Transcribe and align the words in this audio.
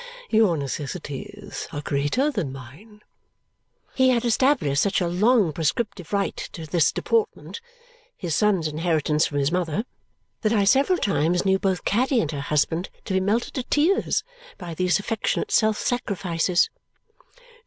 Your 0.31 0.57
necessities 0.57 1.67
are 1.71 1.83
greater 1.83 2.31
than 2.31 2.51
mine." 2.51 3.03
He 3.93 4.09
had 4.09 4.25
established 4.25 4.81
such 4.81 4.99
a 4.99 5.07
long 5.07 5.53
prescriptive 5.53 6.11
right 6.11 6.35
to 6.53 6.65
this 6.65 6.91
deportment 6.91 7.61
(his 8.17 8.35
son's 8.35 8.67
inheritance 8.67 9.27
from 9.27 9.37
his 9.37 9.51
mother) 9.51 9.83
that 10.41 10.53
I 10.53 10.63
several 10.63 10.97
times 10.97 11.45
knew 11.45 11.59
both 11.59 11.85
Caddy 11.85 12.19
and 12.19 12.31
her 12.31 12.41
husband 12.41 12.89
to 13.05 13.13
be 13.13 13.19
melted 13.19 13.53
to 13.53 13.61
tears 13.63 14.23
by 14.57 14.73
these 14.73 14.97
affectionate 14.97 15.51
self 15.51 15.77
sacrifices. 15.77 16.71